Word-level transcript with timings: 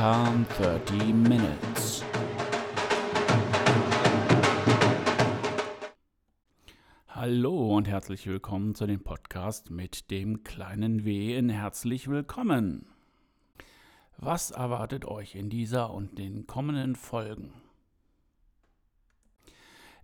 Harm 0.00 0.46
30 0.56 1.12
Minutes. 1.12 2.02
Hallo 7.08 7.76
und 7.76 7.86
herzlich 7.86 8.26
willkommen 8.26 8.74
zu 8.74 8.86
dem 8.86 9.02
Podcast 9.02 9.68
mit 9.68 10.10
dem 10.10 10.42
kleinen 10.42 11.04
W 11.04 11.36
in 11.36 11.50
herzlich 11.50 12.08
willkommen. 12.08 12.86
Was 14.16 14.52
erwartet 14.52 15.04
euch 15.04 15.34
in 15.34 15.50
dieser 15.50 15.92
und 15.92 16.16
den 16.16 16.46
kommenden 16.46 16.96
Folgen? 16.96 17.52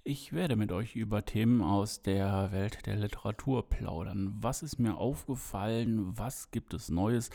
Ich 0.05 0.35
werde 0.35 0.57
mit 0.57 0.73
euch 0.73 0.95
über 0.95 1.25
Themen 1.25 1.63
aus 1.63 2.03
der 2.03 2.53
Welt 2.53 2.85
der 2.85 2.97
Literatur 2.97 3.67
plaudern. 3.67 4.37
Was 4.43 4.63
ist 4.63 4.79
mir 4.79 4.99
aufgefallen? 4.99 6.19
Was 6.19 6.51
gibt 6.51 6.75
es 6.75 6.91
Neues? 6.91 7.31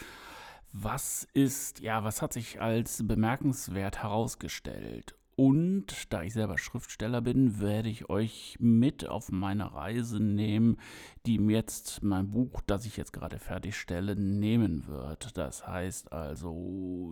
Was 0.73 1.27
ist, 1.34 1.81
ja, 1.81 2.03
was 2.03 2.21
hat 2.21 2.34
sich 2.34 2.61
als 2.61 3.05
bemerkenswert 3.05 4.03
herausgestellt? 4.03 5.16
Und 5.35 6.13
da 6.13 6.23
ich 6.23 6.34
selber 6.34 6.57
Schriftsteller 6.57 7.21
bin, 7.21 7.59
werde 7.59 7.89
ich 7.89 8.09
euch 8.09 8.57
mit 8.59 9.07
auf 9.07 9.31
meine 9.31 9.73
Reise 9.73 10.21
nehmen, 10.21 10.77
die 11.26 11.39
mir 11.39 11.57
jetzt 11.57 12.03
mein 12.03 12.31
Buch, 12.31 12.62
das 12.67 12.85
ich 12.85 12.95
jetzt 12.95 13.12
gerade 13.12 13.39
fertigstelle, 13.39 14.15
nehmen 14.15 14.88
wird. 14.88 15.35
Das 15.38 15.67
heißt 15.67 16.12
also 16.12 17.12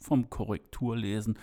vom 0.00 0.30
Korrekturlesen 0.30 1.38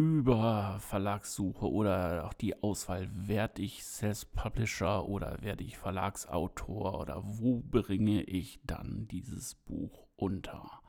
über 0.00 0.78
Verlagssuche 0.80 1.70
oder 1.70 2.24
auch 2.24 2.32
die 2.32 2.62
Auswahl, 2.62 3.10
werde 3.12 3.60
ich 3.60 3.84
Self-Publisher 3.84 5.06
oder 5.06 5.42
werde 5.42 5.62
ich 5.62 5.76
Verlagsautor 5.76 6.98
oder 6.98 7.22
wo 7.22 7.60
bringe 7.60 8.22
ich 8.22 8.62
dann 8.64 9.08
dieses 9.08 9.56
Buch 9.56 10.06
unter? 10.16 10.80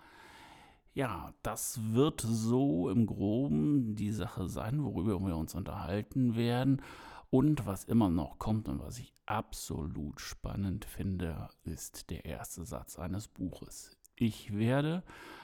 Ja, 0.94 1.34
das 1.44 1.92
wird 1.92 2.22
so 2.22 2.90
im 2.90 3.06
groben 3.06 3.96
die 3.96 4.14
Sache 4.14 4.48
sein, 4.48 4.82
worüber 4.82 5.20
wir 5.20 5.36
uns 5.36 5.56
unterhalten 5.56 6.38
werden. 6.38 6.82
Und 7.30 7.66
was 7.66 7.84
immer 7.84 8.10
noch 8.10 8.40
kommt 8.40 8.70
und 8.70 8.80
was 8.80 8.98
ich 8.98 9.14
absolut 9.26 10.22
spannend 10.22 10.86
finde, 10.86 11.50
ist 11.66 12.12
der 12.12 12.24
erste 12.24 12.64
Satz 12.64 12.98
eines 12.98 13.28
Buches. 13.28 13.98
Ich 14.16 14.58
werde 14.58 15.04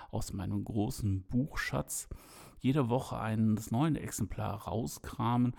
aus 0.10 0.32
meinem 0.32 0.64
großen 0.64 1.23
Buchschatz 1.23 2.08
jede 2.60 2.90
Woche 2.90 3.20
ein 3.20 3.60
neues 3.72 3.98
Exemplar 3.98 4.64
rauskramen 4.64 5.56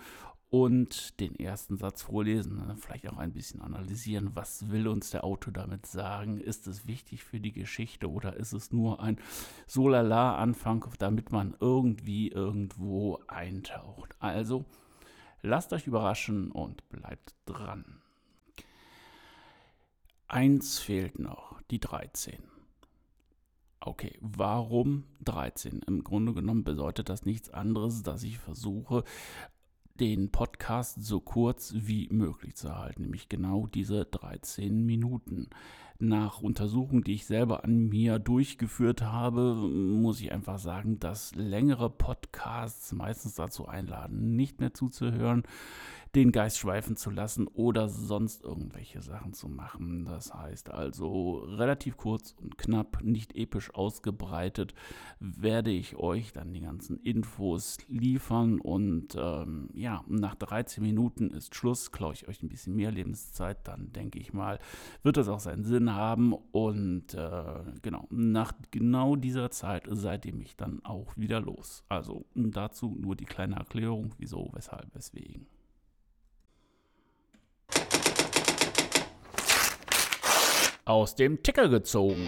und 0.49 1.19
den 1.19 1.35
ersten 1.35 1.77
Satz 1.77 2.01
vorlesen, 2.01 2.55
ne? 2.55 2.75
vielleicht 2.75 3.07
auch 3.07 3.17
ein 3.17 3.33
bisschen 3.33 3.61
analysieren, 3.61 4.35
was 4.35 4.69
will 4.71 4.87
uns 4.87 5.11
der 5.11 5.23
Autor 5.23 5.53
damit 5.53 5.85
sagen? 5.85 6.39
Ist 6.39 6.65
es 6.65 6.87
wichtig 6.87 7.23
für 7.23 7.39
die 7.39 7.51
Geschichte 7.51 8.09
oder 8.09 8.35
ist 8.35 8.53
es 8.53 8.71
nur 8.71 8.99
ein 8.99 9.19
Solala-Anfang, 9.67 10.85
damit 10.97 11.31
man 11.31 11.55
irgendwie 11.59 12.29
irgendwo 12.29 13.19
eintaucht? 13.27 14.15
Also, 14.19 14.65
lasst 15.43 15.71
euch 15.71 15.85
überraschen 15.85 16.51
und 16.51 16.87
bleibt 16.89 17.35
dran. 17.45 18.01
Eins 20.27 20.79
fehlt 20.79 21.19
noch, 21.19 21.61
die 21.69 21.79
13. 21.79 22.58
Okay, 23.81 24.17
warum 24.19 25.05
13? 25.23 25.81
Im 25.87 26.03
Grunde 26.03 26.33
genommen 26.33 26.63
bedeutet 26.63 27.07
das 27.07 27.25
nichts 27.25 27.49
anderes, 27.49 28.03
dass 28.03 28.23
ich 28.23 28.37
versuche, 28.37 29.05
den 29.99 30.31
Podcast 30.31 31.03
so 31.03 31.19
kurz 31.19 31.73
wie 31.75 32.09
möglich 32.11 32.55
zu 32.55 32.77
halten, 32.77 33.03
nämlich 33.03 33.29
genau 33.29 33.67
diese 33.67 34.05
13 34.05 34.85
Minuten. 34.85 35.49
Nach 36.01 36.41
Untersuchungen, 36.41 37.03
die 37.03 37.15
ich 37.15 37.25
selber 37.25 37.65
an 37.65 37.89
mir 37.89 38.19
durchgeführt 38.19 39.01
habe, 39.01 39.53
muss 39.53 40.21
ich 40.21 40.31
einfach 40.31 40.57
sagen, 40.57 40.97
dass 40.97 41.35
längere 41.35 41.89
Podcasts 41.89 42.93
meistens 42.93 43.35
dazu 43.35 43.67
einladen, 43.67 44.37
nicht 44.37 44.61
mehr 44.61 44.73
zuzuhören, 44.73 45.43
den 46.15 46.31
Geist 46.31 46.57
schweifen 46.57 46.95
zu 46.95 47.11
lassen 47.11 47.47
oder 47.47 47.87
sonst 47.87 48.43
irgendwelche 48.43 49.01
Sachen 49.01 49.33
zu 49.33 49.47
machen. 49.47 50.05
Das 50.05 50.33
heißt 50.33 50.71
also 50.71 51.39
relativ 51.39 51.97
kurz 51.97 52.33
und 52.41 52.57
knapp, 52.57 53.03
nicht 53.03 53.35
episch 53.35 53.73
ausgebreitet, 53.75 54.73
werde 55.19 55.71
ich 55.71 55.97
euch 55.97 56.33
dann 56.33 56.53
die 56.53 56.61
ganzen 56.61 56.97
Infos 56.97 57.77
liefern 57.87 58.59
und 58.59 59.15
ähm, 59.19 59.69
ja, 59.73 60.03
nach 60.07 60.35
13 60.35 60.83
Minuten 60.83 61.29
ist 61.29 61.53
Schluss, 61.53 61.91
klaue 61.91 62.13
ich 62.13 62.27
euch 62.27 62.41
ein 62.41 62.49
bisschen 62.49 62.75
mehr 62.75 62.91
Lebenszeit, 62.91 63.67
dann 63.67 63.93
denke 63.93 64.19
ich 64.19 64.33
mal, 64.33 64.59
wird 65.03 65.17
das 65.17 65.27
auch 65.27 65.39
seinen 65.39 65.63
Sinn 65.63 65.88
haben 65.93 66.33
und 66.51 67.13
äh, 67.13 67.43
genau, 67.81 68.07
nach 68.09 68.53
genau 68.71 69.15
dieser 69.15 69.51
Zeit 69.51 69.83
seid 69.89 70.25
ihr 70.25 70.33
mich 70.33 70.55
dann 70.55 70.83
auch 70.83 71.15
wieder 71.17 71.39
los. 71.39 71.83
Also 71.89 72.25
dazu 72.33 72.95
nur 72.99 73.15
die 73.15 73.25
kleine 73.25 73.55
Erklärung, 73.55 74.13
wieso, 74.17 74.49
weshalb, 74.53 74.93
weswegen. 74.95 75.47
aus 80.89 81.13
dem 81.13 81.43
Ticker 81.43 81.69
gezogen. 81.69 82.27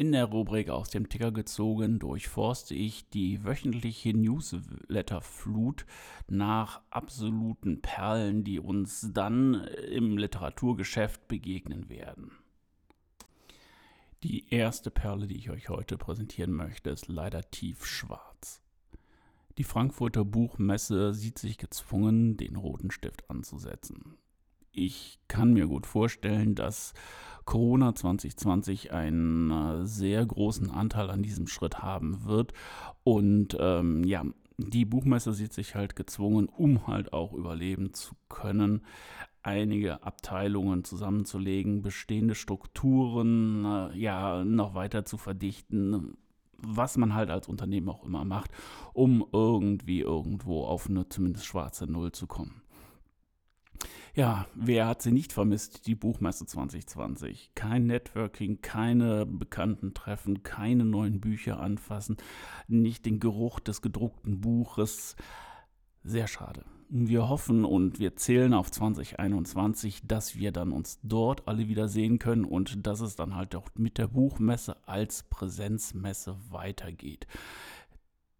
In 0.00 0.12
der 0.12 0.24
Rubrik 0.24 0.70
aus 0.70 0.88
dem 0.88 1.10
Ticker 1.10 1.30
gezogen 1.30 1.98
durchforste 1.98 2.74
ich 2.74 3.10
die 3.10 3.44
wöchentliche 3.44 4.14
Newsletterflut 4.14 5.84
nach 6.26 6.80
absoluten 6.88 7.82
Perlen, 7.82 8.42
die 8.42 8.60
uns 8.60 9.10
dann 9.12 9.62
im 9.92 10.16
Literaturgeschäft 10.16 11.28
begegnen 11.28 11.90
werden. 11.90 12.32
Die 14.22 14.48
erste 14.48 14.90
Perle, 14.90 15.26
die 15.26 15.36
ich 15.36 15.50
euch 15.50 15.68
heute 15.68 15.98
präsentieren 15.98 16.54
möchte, 16.54 16.88
ist 16.88 17.08
leider 17.08 17.50
tiefschwarz. 17.50 18.62
Die 19.58 19.64
Frankfurter 19.64 20.24
Buchmesse 20.24 21.12
sieht 21.12 21.38
sich 21.38 21.58
gezwungen, 21.58 22.38
den 22.38 22.56
roten 22.56 22.90
Stift 22.90 23.28
anzusetzen. 23.28 24.16
Ich 24.72 25.18
kann 25.28 25.52
mir 25.52 25.66
gut 25.66 25.86
vorstellen, 25.86 26.54
dass 26.54 26.94
Corona 27.44 27.94
2020 27.94 28.92
einen 28.92 29.50
äh, 29.50 29.86
sehr 29.86 30.24
großen 30.24 30.70
Anteil 30.70 31.10
an 31.10 31.22
diesem 31.22 31.48
Schritt 31.48 31.80
haben 31.80 32.24
wird. 32.24 32.52
Und 33.02 33.56
ähm, 33.58 34.04
ja, 34.04 34.24
die 34.58 34.84
Buchmesse 34.84 35.32
sieht 35.32 35.52
sich 35.52 35.74
halt 35.74 35.96
gezwungen, 35.96 36.48
um 36.48 36.86
halt 36.86 37.12
auch 37.12 37.32
überleben 37.32 37.94
zu 37.94 38.14
können, 38.28 38.82
einige 39.42 40.02
Abteilungen 40.04 40.84
zusammenzulegen, 40.84 41.82
bestehende 41.82 42.34
Strukturen 42.34 43.64
äh, 43.64 43.98
ja 43.98 44.44
noch 44.44 44.74
weiter 44.74 45.04
zu 45.04 45.16
verdichten, 45.16 46.16
was 46.58 46.96
man 46.98 47.14
halt 47.14 47.30
als 47.30 47.48
Unternehmen 47.48 47.88
auch 47.88 48.04
immer 48.04 48.24
macht, 48.24 48.50
um 48.92 49.26
irgendwie 49.32 50.00
irgendwo 50.00 50.64
auf 50.64 50.88
eine 50.88 51.08
zumindest 51.08 51.46
schwarze 51.46 51.86
Null 51.86 52.12
zu 52.12 52.26
kommen. 52.26 52.62
Ja, 54.14 54.46
wer 54.54 54.88
hat 54.88 55.02
sie 55.02 55.12
nicht 55.12 55.32
vermisst, 55.32 55.86
die 55.86 55.94
Buchmesse 55.94 56.44
2020? 56.44 57.52
Kein 57.54 57.86
Networking, 57.86 58.60
keine 58.60 59.24
bekannten 59.24 59.94
Treffen, 59.94 60.42
keine 60.42 60.84
neuen 60.84 61.20
Bücher 61.20 61.60
anfassen, 61.60 62.16
nicht 62.66 63.06
den 63.06 63.20
Geruch 63.20 63.60
des 63.60 63.82
gedruckten 63.82 64.40
Buches. 64.40 65.14
Sehr 66.02 66.26
schade. 66.26 66.64
Wir 66.88 67.28
hoffen 67.28 67.64
und 67.64 68.00
wir 68.00 68.16
zählen 68.16 68.52
auf 68.52 68.72
2021, 68.72 70.08
dass 70.08 70.34
wir 70.34 70.50
dann 70.50 70.72
uns 70.72 70.98
dort 71.04 71.46
alle 71.46 71.68
wieder 71.68 71.86
sehen 71.86 72.18
können 72.18 72.44
und 72.44 72.84
dass 72.84 73.00
es 73.00 73.14
dann 73.14 73.36
halt 73.36 73.54
auch 73.54 73.68
mit 73.76 73.96
der 73.96 74.08
Buchmesse 74.08 74.76
als 74.88 75.22
Präsenzmesse 75.22 76.36
weitergeht. 76.48 77.28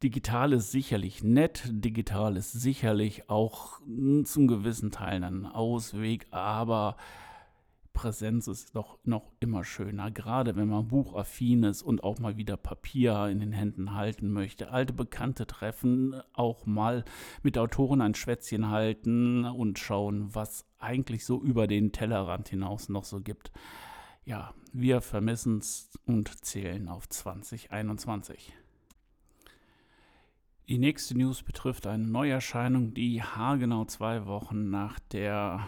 Digital 0.02 0.54
ist 0.54 0.70
sicherlich 0.70 1.22
nett, 1.22 1.62
digital 1.68 2.38
ist 2.38 2.52
sicherlich 2.52 3.28
auch 3.28 3.80
zum 4.24 4.48
gewissen 4.48 4.90
Teil 4.90 5.22
ein 5.22 5.44
Ausweg, 5.44 6.26
aber 6.30 6.96
Präsenz 7.92 8.46
ist 8.46 8.74
doch 8.76 8.98
noch 9.04 9.30
immer 9.40 9.62
schöner, 9.62 10.10
gerade 10.10 10.56
wenn 10.56 10.68
man 10.68 10.88
buchaffin 10.88 11.64
ist 11.64 11.82
und 11.82 12.02
auch 12.02 12.18
mal 12.18 12.38
wieder 12.38 12.56
Papier 12.56 13.26
in 13.26 13.40
den 13.40 13.52
Händen 13.52 13.94
halten 13.94 14.32
möchte. 14.32 14.70
Alte 14.70 14.94
Bekannte 14.94 15.46
treffen, 15.46 16.18
auch 16.32 16.64
mal 16.64 17.04
mit 17.42 17.58
Autoren 17.58 18.00
ein 18.00 18.14
Schwätzchen 18.14 18.70
halten 18.70 19.44
und 19.44 19.78
schauen, 19.78 20.34
was 20.34 20.64
eigentlich 20.78 21.26
so 21.26 21.42
über 21.42 21.66
den 21.66 21.92
Tellerrand 21.92 22.48
hinaus 22.48 22.88
noch 22.88 23.04
so 23.04 23.20
gibt. 23.20 23.52
Ja, 24.24 24.54
wir 24.72 25.02
vermissen 25.02 25.58
es 25.58 25.90
und 26.06 26.42
zählen 26.42 26.88
auf 26.88 27.06
2021. 27.06 28.54
Die 30.70 30.78
nächste 30.78 31.18
News 31.18 31.42
betrifft 31.42 31.88
eine 31.88 32.06
Neuerscheinung, 32.06 32.94
die 32.94 33.24
haargenau 33.24 33.86
zwei 33.86 34.26
Wochen 34.26 34.70
nach 34.70 35.00
der 35.00 35.66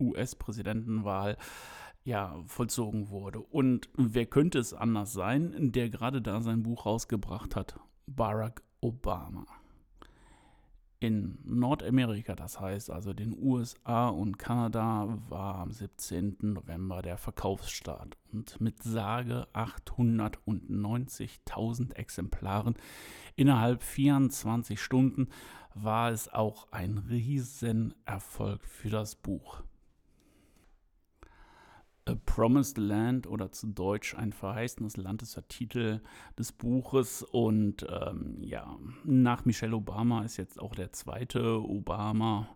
US-Präsidentenwahl 0.00 1.36
ja, 2.02 2.42
vollzogen 2.48 3.10
wurde. 3.10 3.38
Und 3.38 3.88
wer 3.96 4.26
könnte 4.26 4.58
es 4.58 4.74
anders 4.74 5.12
sein, 5.12 5.70
der 5.70 5.88
gerade 5.88 6.20
da 6.20 6.40
sein 6.40 6.64
Buch 6.64 6.84
rausgebracht 6.84 7.54
hat? 7.54 7.78
Barack 8.08 8.64
Obama. 8.80 9.46
In 11.00 11.38
Nordamerika, 11.44 12.34
das 12.34 12.60
heißt 12.60 12.90
also 12.90 13.12
den 13.12 13.36
USA 13.38 14.08
und 14.08 14.38
Kanada, 14.38 15.18
war 15.28 15.56
am 15.56 15.70
17. 15.70 16.38
November 16.40 17.02
der 17.02 17.18
Verkaufsstart 17.18 18.16
und 18.32 18.58
mit 18.60 18.82
sage 18.82 19.46
890.000 19.52 21.94
Exemplaren 21.94 22.74
innerhalb 23.36 23.82
24 23.82 24.80
Stunden 24.80 25.28
war 25.74 26.10
es 26.10 26.32
auch 26.32 26.68
ein 26.70 26.98
Riesenerfolg 26.98 28.64
für 28.64 28.90
das 28.90 29.16
Buch. 29.16 29.62
A 32.06 32.14
Promised 32.26 32.76
Land 32.76 33.26
oder 33.26 33.50
zu 33.50 33.68
Deutsch 33.68 34.14
ein 34.14 34.32
verheißenes 34.32 34.98
Land 34.98 35.22
ist 35.22 35.36
der 35.36 35.48
Titel 35.48 36.00
des 36.38 36.52
Buches. 36.52 37.22
Und 37.22 37.86
ähm, 37.88 38.36
ja, 38.40 38.76
nach 39.04 39.44
Michelle 39.46 39.76
Obama 39.76 40.22
ist 40.22 40.36
jetzt 40.36 40.60
auch 40.60 40.74
der 40.74 40.92
zweite 40.92 41.62
Obama 41.62 42.48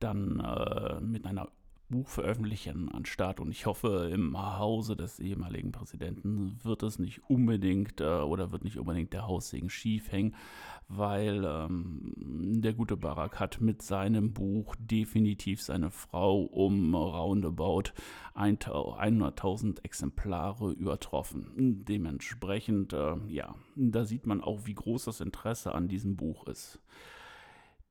dann 0.00 0.40
äh, 0.40 1.00
mit 1.00 1.26
einer 1.26 1.48
Buchveröffentlichen 1.90 2.90
an 2.90 3.06
Start 3.06 3.40
und 3.40 3.50
ich 3.50 3.64
hoffe, 3.64 4.10
im 4.12 4.36
Hause 4.36 4.94
des 4.94 5.20
ehemaligen 5.20 5.72
Präsidenten 5.72 6.58
wird 6.62 6.82
es 6.82 6.98
nicht 6.98 7.22
unbedingt 7.30 8.00
äh, 8.00 8.04
oder 8.04 8.52
wird 8.52 8.64
nicht 8.64 8.78
unbedingt 8.78 9.14
der 9.14 9.26
Haussegen 9.26 9.70
schief 9.70 10.12
hängen, 10.12 10.34
weil 10.88 11.44
ähm, 11.44 12.12
der 12.60 12.74
gute 12.74 12.96
Barack 12.96 13.40
hat 13.40 13.62
mit 13.62 13.80
seinem 13.80 14.34
Buch 14.34 14.76
definitiv 14.78 15.62
seine 15.62 15.90
Frau 15.90 16.42
um 16.42 16.94
roundabout 16.94 17.92
100.000 18.34 19.82
Exemplare 19.82 20.72
übertroffen. 20.72 21.84
Dementsprechend, 21.88 22.92
äh, 22.92 23.16
ja, 23.28 23.54
da 23.76 24.04
sieht 24.04 24.26
man 24.26 24.42
auch, 24.42 24.66
wie 24.66 24.74
groß 24.74 25.06
das 25.06 25.20
Interesse 25.22 25.74
an 25.74 25.88
diesem 25.88 26.16
Buch 26.16 26.46
ist. 26.46 26.80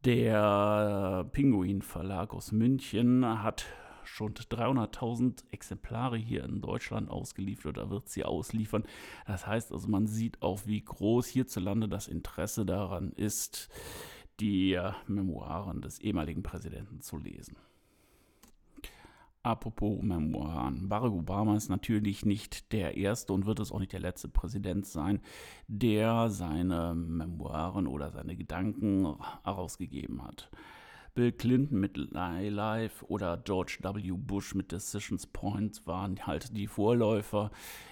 Der 0.05 1.27
Pinguin 1.31 1.81
Verlag 1.81 2.33
aus 2.33 2.51
München 2.51 3.25
hat 3.41 3.65
schon 4.07 4.33
300.000 4.33 5.44
Exemplare 5.51 6.18
hier 6.18 6.44
in 6.44 6.62
Deutschland 6.62 7.09
ausgeliefert 7.09 7.77
oder 7.77 7.89
wird 7.89 8.09
sie 8.09 8.24
ausliefern. 8.24 8.83
Das 9.25 9.45
heißt 9.45 9.71
also, 9.71 9.88
man 9.88 10.07
sieht 10.07 10.42
auch, 10.42 10.62
wie 10.65 10.81
groß 10.83 11.27
hierzulande 11.27 11.88
das 11.88 12.07
Interesse 12.07 12.65
daran 12.65 13.12
ist, 13.12 13.69
die 14.39 14.74
äh, 14.74 14.92
Memoiren 15.07 15.81
des 15.81 16.00
ehemaligen 16.00 16.44
Präsidenten 16.44 17.01
zu 17.01 17.18
lesen. 17.18 17.56
Apropos 19.48 20.01
Memoiren. 20.01 20.89
Barack 20.89 21.13
Obama 21.13 21.56
ist 21.56 21.69
natürlich 21.69 22.25
nicht 22.25 22.74
der 22.74 22.98
erste 22.98 23.31
und 23.31 23.45
wird 23.45 23.62
es 23.62 23.71
auch 23.71 23.80
nicht 23.80 23.94
der 23.94 24.01
letzte 24.01 24.27
Präsident 24.27 24.86
sein, 24.86 25.21
der 25.68 26.30
seine 26.30 26.94
Memoiren 26.94 27.88
oder 27.88 28.12
seine 28.12 28.36
Gedanken 28.36 29.15
herausgegeben 29.45 30.21
hat. 30.21 30.50
Bill 31.17 31.31
Clinton 31.31 31.79
mit 31.79 31.97
Life 31.97 33.03
oder 33.07 33.37
George 33.37 33.79
W. 33.81 34.11
Bush 34.11 34.53
mit 34.53 34.71
Decisions 34.71 35.25
Point 35.25 35.81
waren 35.87 36.27
halt 36.27 36.55
die 36.55 36.67
Vorläufer, 36.67 37.49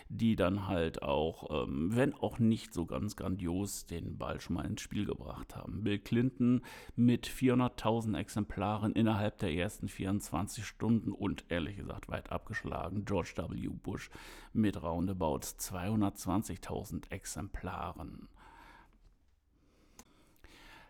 die 0.10 0.36
dann 0.36 0.68
halt 0.68 1.02
auch, 1.02 1.64
ähm, 1.64 1.90
wenn 1.96 2.14
auch 2.14 2.38
nicht 2.38 2.72
so 2.72 2.86
ganz 2.86 3.16
grandios, 3.16 3.88
den 3.88 4.20
Ball 4.20 4.40
schon 4.40 4.58
mal 4.58 4.68
ins 4.68 4.82
Spiel 4.82 5.06
gebracht 5.08 5.56
haben. 5.56 5.84
Bill 5.84 5.98
Clinton 5.98 6.62
mit 6.96 7.26
400.000 7.26 8.16
Exemplaren 8.16 8.94
innerhalb 8.94 9.40
der 9.40 9.56
ersten 9.56 9.88
24 9.88 10.64
Stunden 10.64 11.12
und 11.12 11.46
ehrlich 11.50 11.78
gesagt 11.78 12.08
weit 12.10 12.32
abgeschlagen. 12.32 13.06
George 13.06 13.34
W. 13.38 13.70
Bush 13.70 14.12
mit 14.54 14.84
roundabout 14.84 15.40
220.000 15.40 17.10
Exemplaren. 17.10 18.28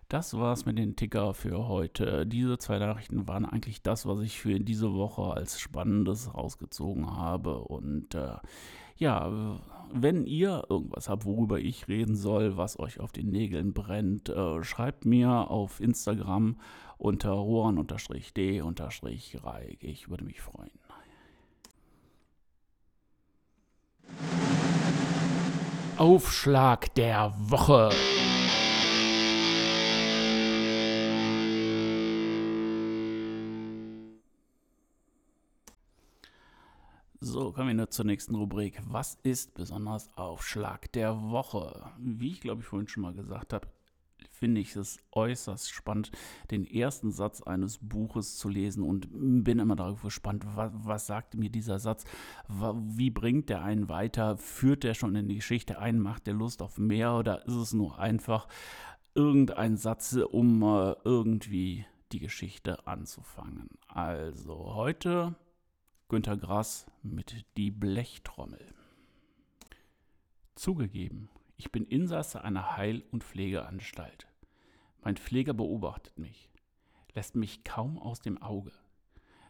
Das 0.08 0.38
war's 0.38 0.66
mit 0.68 0.78
den 0.78 0.96
Ticker 0.96 1.34
für 1.34 1.68
heute. 1.68 2.28
Diese 2.28 2.60
zwei 2.60 2.78
Nachrichten 2.78 3.28
waren 3.28 3.44
eigentlich 3.44 3.82
das, 3.82 4.06
was 4.06 4.22
ich 4.22 4.40
für 4.40 4.60
diese 4.60 4.94
Woche 4.94 5.34
als 5.34 5.60
Spannendes 5.60 6.36
rausgezogen 6.36 7.18
habe. 7.18 7.58
Und 7.60 8.14
äh, 8.14 8.36
ja, 8.98 9.60
wenn 9.92 10.26
ihr 10.26 10.64
irgendwas 10.70 11.10
habt, 11.10 11.26
worüber 11.26 11.60
ich 11.60 11.88
reden 11.88 12.16
soll, 12.16 12.56
was 12.56 12.78
euch 12.80 13.00
auf 13.00 13.12
den 13.12 13.32
Nägeln 13.32 13.74
brennt, 13.74 14.30
äh, 14.30 14.64
schreibt 14.64 15.06
mir 15.06 15.50
auf 15.50 15.80
Instagram 15.80 16.60
unter 16.98 17.32
rohan-d-reich. 17.32 18.34
Ich 19.82 20.10
würde 20.10 20.24
mich 20.24 20.42
freuen. 20.42 20.72
Aufschlag 25.98 26.94
der 26.94 27.34
Woche. 27.38 27.90
So, 37.22 37.54
kommen 37.54 37.70
wir 37.70 37.76
nur 37.76 37.90
zur 37.90 38.06
nächsten 38.06 38.36
Rubrik. 38.36 38.82
Was 38.90 39.18
ist 39.24 39.54
besonders 39.54 40.10
Aufschlag 40.18 40.92
der 40.92 41.30
Woche? 41.32 41.92
Wie 41.98 42.32
ich 42.32 42.42
glaube 42.42 42.62
ich 42.62 42.68
vorhin 42.68 42.90
schon 42.90 43.04
mal 43.04 43.14
gesagt 43.14 43.54
habe, 43.54 43.68
finde 44.32 44.60
ich 44.60 44.76
es 44.76 45.00
äußerst 45.14 45.72
spannend, 45.72 46.12
den 46.52 46.66
ersten 46.66 47.12
Satz 47.12 47.42
eines 47.42 47.80
Buches 47.82 48.38
zu 48.38 48.50
lesen 48.50 48.84
und 48.84 49.08
bin 49.12 49.60
immer 49.60 49.78
darauf 49.78 50.02
gespannt, 50.02 50.46
was, 50.56 50.72
was 50.76 51.08
sagt 51.08 51.36
mir 51.36 51.50
dieser 51.50 51.80
Satz, 51.80 52.04
wie 52.50 53.10
bringt 53.10 53.50
der 53.50 53.64
einen 53.64 53.88
weiter, 53.88 54.38
führt 54.38 54.84
der 54.84 54.94
schon 54.94 55.16
in 55.16 55.30
die 55.30 55.36
Geschichte 55.36 55.80
ein, 55.80 56.00
macht 56.00 56.28
der 56.28 56.34
Lust 56.34 56.62
auf 56.62 56.78
mehr 56.78 57.14
oder 57.14 57.48
ist 57.48 57.56
es 57.56 57.74
nur 57.74 57.98
einfach 57.98 58.48
irgendein 59.14 59.78
Satz, 59.78 60.14
um 60.14 60.62
äh, 60.64 60.96
irgendwie 61.06 61.86
die 62.12 62.20
Geschichte 62.20 62.86
anzufangen. 62.86 63.70
Also 63.88 64.76
heute 64.76 65.36
Günter 66.08 66.38
Grass 66.38 66.86
mit 67.02 67.48
Die 67.58 67.72
Blechtrommel. 67.72 68.76
Zugegeben, 70.54 71.30
ich 71.58 71.72
bin 71.72 71.84
Insasse 71.84 72.44
einer 72.44 72.78
Heil- 72.78 73.04
und 73.10 73.24
Pflegeanstalt. 73.24 74.28
Mein 75.02 75.18
Pfleger 75.18 75.56
beobachtet 75.56 76.20
mich, 76.20 76.52
lässt 77.16 77.36
mich 77.36 77.64
kaum 77.64 77.98
aus 77.98 78.20
dem 78.20 78.40
Auge, 78.40 78.72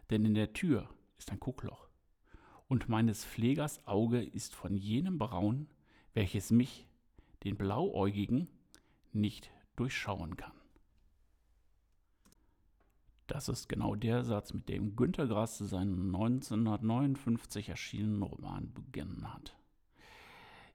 denn 0.10 0.24
in 0.24 0.34
der 0.34 0.54
Tür 0.54 0.90
ist 1.18 1.30
ein 1.30 1.42
Guckloch, 1.42 1.90
und 2.70 2.88
meines 2.88 3.26
Pflegers 3.26 3.86
Auge 3.86 4.24
ist 4.24 4.56
von 4.56 4.78
jenem 4.78 5.18
Braun, 5.18 5.68
welches 6.14 6.52
mich, 6.52 6.88
den 7.44 7.58
Blauäugigen, 7.58 8.48
nicht 9.12 9.52
durchschauen 9.76 10.38
kann. 10.38 10.54
Das 13.28 13.50
ist 13.50 13.70
genau 13.70 13.96
der 13.96 14.24
Satz, 14.24 14.54
mit 14.54 14.70
dem 14.70 14.96
Günter 14.96 15.28
Grass 15.28 15.58
seinen 15.58 16.14
1959 16.14 17.70
erschienenen 17.70 18.22
Roman 18.22 18.72
beginnen 18.74 19.34
hat. 19.34 19.56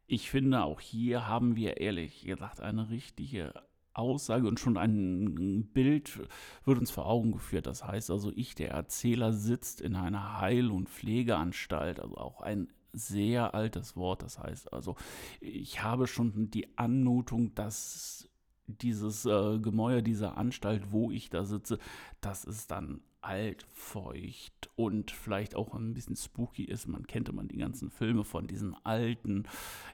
Ich 0.07 0.31
finde, 0.31 0.65
auch 0.65 0.81
hier 0.81 1.29
haben 1.29 1.55
wir 1.55 1.77
ehrlich 1.77 2.25
gesagt 2.25 2.61
eine 2.61 2.91
richtige 2.91 3.55
Aussage 3.93 4.49
und 4.49 4.59
schon 4.59 4.77
ein 4.77 5.69
Bild 5.73 6.19
wird 6.65 6.79
uns 6.79 6.91
vor 6.91 7.07
Augen 7.07 7.33
geführt. 7.33 7.67
Das 7.67 7.87
heißt 7.87 8.11
also, 8.11 8.33
ich, 8.35 8.55
der 8.55 8.71
Erzähler, 8.71 9.33
sitzt 9.33 9.81
in 9.81 9.95
einer 9.95 10.41
Heil- 10.41 10.71
und 10.71 10.89
Pflegeanstalt, 10.89 12.01
also 12.01 12.17
auch 12.17 12.41
ein 12.41 12.69
sehr 12.93 13.55
altes 13.55 13.97
Wort. 13.97 14.23
Das 14.23 14.39
heißt 14.39 14.73
also, 14.73 14.97
ich 15.41 15.83
habe 15.83 16.07
schon 16.07 16.51
die 16.51 16.77
Anmutung, 16.77 17.55
dass 17.55 18.30
dieses 18.79 19.25
äh, 19.25 19.59
Gemäuer 19.59 20.03
dieser 20.03 20.37
Anstalt, 20.37 20.93
wo 20.93 21.11
ich 21.11 21.31
da 21.31 21.45
sitze, 21.45 21.79
das 22.21 22.45
ist 22.45 22.71
dann 22.71 23.01
alt, 23.23 23.67
feucht 23.73 24.71
und 24.77 25.11
vielleicht 25.11 25.55
auch 25.55 25.75
ein 25.75 25.93
bisschen 25.93 26.17
spooky 26.17 26.65
ist. 26.65 26.89
Man 26.89 27.07
kennt 27.07 27.29
immer 27.29 27.45
die 27.45 27.59
ganzen 27.59 27.91
Filme 27.91 28.25
von 28.25 28.47
diesen 28.47 28.75
alten, 28.85 29.45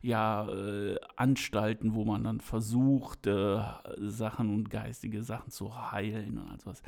ja, 0.03 0.49
äh, 0.49 0.97
Anstalten, 1.17 1.95
wo 1.95 2.05
man 2.05 2.25
dann 2.25 2.41
versucht, 2.41 3.27
äh, 3.27 3.63
Sachen 3.99 4.55
und 4.55 4.71
geistige 4.71 5.23
Sachen 5.23 5.51
zu 5.51 5.91
heilen 5.91 6.39
und 6.39 6.51
all 6.51 6.61
sowas. 6.61 6.83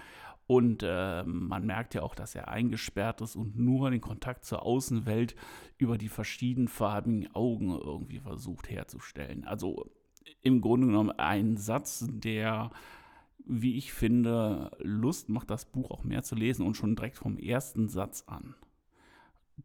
Und 0.47 0.83
äh, 0.83 1.25
man 1.25 1.66
merkt 1.66 1.95
ja 1.95 2.02
auch, 2.02 2.14
dass 2.14 2.35
er 2.35 2.49
eingesperrt 2.49 3.21
ist 3.21 3.37
und 3.37 3.59
nur 3.59 3.90
den 3.90 4.00
Kontakt 4.00 4.47
zur 4.47 4.62
Außenwelt 4.62 5.35
über 5.76 5.99
die 5.99 6.09
verschiedenfarbigen 6.09 7.35
Augen 7.35 7.71
irgendwie 7.71 8.21
versucht 8.21 8.71
herzustellen. 8.71 9.45
Also 9.45 9.90
im 10.43 10.61
Grunde 10.61 10.87
genommen 10.89 11.11
ein 11.11 11.57
Satz, 11.57 12.07
der, 12.09 12.71
wie 13.45 13.77
ich 13.77 13.93
finde, 13.93 14.71
Lust 14.79 15.29
macht, 15.29 15.51
das 15.51 15.65
Buch 15.65 15.91
auch 15.91 16.05
mehr 16.05 16.23
zu 16.23 16.35
lesen 16.35 16.67
und 16.67 16.77
schon 16.77 16.97
direkt 16.97 17.17
vom 17.17 17.39
ersten 17.39 17.89
Satz 17.89 18.25
an 18.27 18.55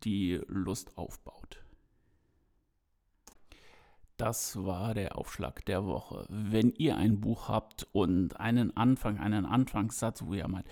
die 0.03 0.41
Lust 0.48 0.98
aufbaut. 0.98 1.60
Das 4.17 4.63
war 4.63 4.93
der 4.93 5.17
Aufschlag 5.17 5.65
der 5.65 5.86
Woche. 5.86 6.25
Wenn 6.29 6.72
ihr 6.72 6.98
ein 6.98 7.20
Buch 7.20 7.50
habt 7.50 7.88
und 7.91 8.39
einen 8.39 8.75
Anfang, 8.77 9.17
einen 9.17 9.46
Anfangssatz, 9.46 10.24
wo 10.25 10.34
ihr 10.34 10.48
meint, 10.48 10.67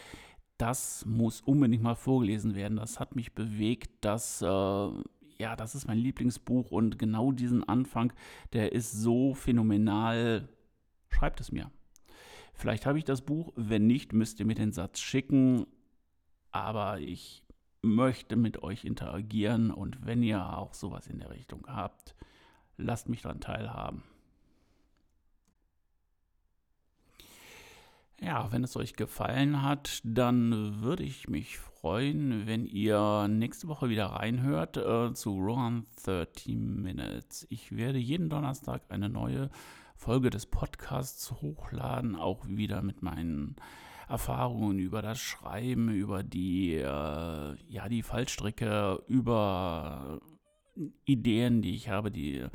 das 0.58 1.06
muss 1.06 1.42
unbedingt 1.42 1.82
mal 1.82 1.96
vorgelesen 1.96 2.54
werden, 2.54 2.78
das 2.78 3.00
hat 3.00 3.16
mich 3.16 3.34
bewegt, 3.34 4.06
das 4.06 4.44
äh, 4.44 4.90
ja, 5.42 5.56
das 5.56 5.74
ist 5.76 5.88
mein 5.88 5.98
Lieblingsbuch 5.98 6.72
und 6.72 7.00
genau 7.00 7.32
diesen 7.32 7.68
Anfang, 7.68 8.14
der 8.54 8.72
ist 8.72 8.92
so 8.92 9.34
phänomenal. 9.34 10.48
Schreibt 11.10 11.42
es 11.42 11.52
mir. 11.52 11.72
Vielleicht 12.54 12.86
habe 12.86 13.00
ich 13.00 13.06
das 13.06 13.24
Buch, 13.24 13.52
wenn 13.56 13.88
nicht, 13.88 14.14
müsst 14.14 14.40
ihr 14.40 14.46
mir 14.46 14.56
den 14.56 14.72
Satz 14.72 15.00
schicken. 15.00 15.66
Aber 16.52 17.00
ich 17.00 17.44
möchte 17.82 18.36
mit 18.36 18.62
euch 18.62 18.86
interagieren 18.86 19.72
und 19.72 20.06
wenn 20.06 20.22
ihr 20.22 20.58
auch 20.58 20.76
sowas 20.76 21.08
in 21.08 21.20
der 21.20 21.32
Richtung 21.32 21.66
habt, 21.68 22.16
lasst 22.78 23.10
mich 23.10 23.24
daran 23.24 23.40
teilhaben. 23.40 24.04
Ja, 28.24 28.52
wenn 28.52 28.64
es 28.64 28.78
euch 28.78 28.94
gefallen 28.94 29.64
hat, 29.64 30.00
dann 30.04 30.84
würde 30.84 31.02
ich 31.02 31.28
mich 31.28 31.58
freuen, 31.58 32.46
wenn 32.46 32.68
ihr 32.68 33.28
nächste 33.28 33.68
Woche 33.68 33.90
wieder 33.90 34.06
reinhört 34.06 34.78
äh, 34.78 35.12
zu 35.16 35.40
Rohan 35.40 35.88
30 36.06 36.56
Minutes. 36.56 37.48
Ich 37.50 37.76
werde 37.76 37.98
jeden 37.98 38.30
Donnerstag 38.30 38.84
eine 38.90 39.10
neue 39.10 39.50
Folge 39.96 40.30
des 40.30 40.46
Podcasts 40.46 41.32
hochladen, 41.42 42.16
auch 42.16 42.46
wieder 42.48 42.84
mit 42.84 43.02
meinen 43.02 43.56
Erfahrungen 44.08 44.78
über 44.78 45.02
das 45.02 45.20
Schreiben, 45.20 45.90
über 45.90 46.22
die, 46.22 46.76
äh, 46.76 46.84
ja, 46.84 47.90
die 47.90 48.04
Fallstricke, 48.04 49.02
über 49.08 50.20
Ideen, 51.06 51.64
die 51.64 51.74
ich 51.76 51.90
habe, 51.90 52.12
die 52.12 52.46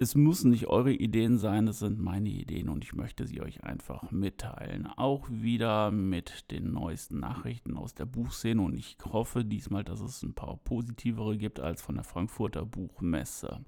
es 0.00 0.14
müssen 0.14 0.50
nicht 0.50 0.68
eure 0.68 0.92
Ideen 0.92 1.38
sein, 1.38 1.66
es 1.66 1.80
sind 1.80 1.98
meine 1.98 2.28
Ideen 2.28 2.68
und 2.68 2.84
ich 2.84 2.94
möchte 2.94 3.26
sie 3.26 3.40
euch 3.40 3.64
einfach 3.64 4.10
mitteilen. 4.12 4.86
Auch 4.86 5.28
wieder 5.28 5.90
mit 5.90 6.50
den 6.52 6.72
neuesten 6.72 7.18
Nachrichten 7.18 7.76
aus 7.76 7.94
der 7.94 8.06
Buchszene 8.06 8.62
und 8.62 8.76
ich 8.76 8.96
hoffe 9.04 9.44
diesmal, 9.44 9.82
dass 9.82 10.00
es 10.00 10.22
ein 10.22 10.34
paar 10.34 10.56
positivere 10.58 11.36
gibt 11.36 11.58
als 11.58 11.82
von 11.82 11.96
der 11.96 12.04
Frankfurter 12.04 12.64
Buchmesse. 12.64 13.60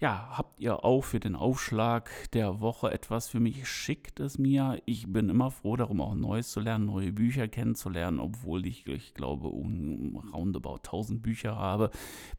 Ja, 0.00 0.28
habt 0.30 0.60
ihr 0.60 0.84
auch 0.84 1.02
für 1.02 1.18
den 1.18 1.34
Aufschlag 1.34 2.08
der 2.32 2.60
Woche 2.60 2.92
etwas 2.92 3.28
für 3.28 3.40
mich? 3.40 3.66
Schickt 3.68 4.20
es 4.20 4.38
mir. 4.38 4.80
Ich 4.86 5.12
bin 5.12 5.28
immer 5.28 5.50
froh 5.50 5.74
darum, 5.74 6.00
auch 6.00 6.14
Neues 6.14 6.52
zu 6.52 6.60
lernen, 6.60 6.86
neue 6.86 7.10
Bücher 7.12 7.48
kennenzulernen, 7.48 8.20
obwohl 8.20 8.64
ich, 8.64 8.86
ich 8.86 9.12
glaube, 9.12 9.48
um 9.48 10.16
roundabout 10.32 10.76
1000 10.84 11.20
Bücher 11.20 11.56
habe, 11.56 11.90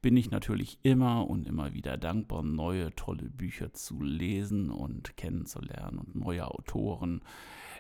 bin 0.01 0.16
ich 0.16 0.32
natürlich 0.32 0.80
immer 0.84 1.30
und 1.30 1.50
immer 1.50 1.74
wieder 1.74 1.98
dankbar, 1.98 2.44
neue 2.44 2.96
tolle 2.96 3.30
Bücher 3.30 3.74
zu 3.74 4.01
lesen 4.01 4.70
und 4.72 5.18
kennenzulernen 5.18 5.98
und 5.98 6.16
neue 6.16 6.48
Autoren. 6.48 7.20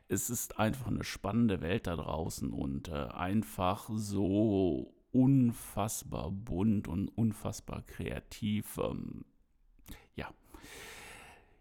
Es 0.09 0.29
ist 0.29 0.59
einfach 0.59 0.87
eine 0.87 1.05
spannende 1.05 1.61
Welt 1.61 1.87
da 1.87 1.95
draußen 1.95 2.51
und 2.51 2.89
äh, 2.89 3.07
einfach 3.13 3.89
so 3.93 4.93
unfassbar 5.11 6.31
bunt 6.31 6.89
und 6.89 7.07
unfassbar 7.07 7.81
kreativ. 7.83 8.77
Ähm, 8.77 9.23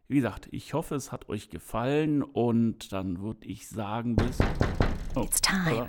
wie 0.08 0.16
gesagt, 0.16 0.48
ich 0.52 0.72
hoffe, 0.72 0.94
es 0.94 1.12
hat 1.12 1.28
euch 1.28 1.50
gefallen 1.50 2.22
und 2.22 2.92
dann 2.92 3.20
würde 3.20 3.46
ich 3.46 3.68
sagen, 3.68 4.16
bis. 4.16 4.38
Oh, 5.14 5.22
it's 5.22 5.40
time. 5.42 5.84
Äh, 5.84 5.88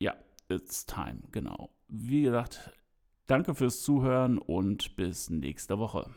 ja, 0.00 0.14
it's 0.48 0.84
time, 0.86 1.20
genau. 1.30 1.70
Wie 1.86 2.22
gesagt, 2.22 2.72
danke 3.28 3.54
fürs 3.54 3.82
Zuhören 3.82 4.38
und 4.38 4.96
bis 4.96 5.30
nächste 5.30 5.78
Woche. 5.78 6.10